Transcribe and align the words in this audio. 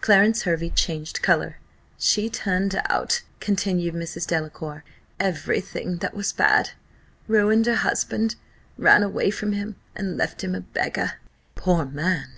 (Clarence 0.00 0.44
Hervey 0.44 0.70
changed 0.70 1.20
colour.) 1.20 1.58
"She 1.98 2.30
turned 2.30 2.80
out," 2.88 3.20
continued 3.40 3.92
Mrs. 3.92 4.26
Delacour, 4.26 4.84
"every 5.20 5.60
thing 5.60 5.98
that 5.98 6.14
was 6.14 6.32
bad 6.32 6.70
ruined 7.28 7.66
her 7.66 7.74
husband 7.74 8.36
ran 8.78 9.02
away 9.02 9.30
from 9.30 9.52
him 9.52 9.76
and 9.94 10.16
left 10.16 10.42
him 10.42 10.54
a 10.54 10.60
beggar." 10.62 11.18
"Poor 11.56 11.84
man!" 11.84 12.30